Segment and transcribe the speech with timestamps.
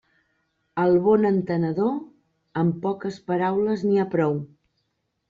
[0.83, 1.91] Al bon entenedor,
[2.63, 4.39] amb poques paraules n'hi ha prou.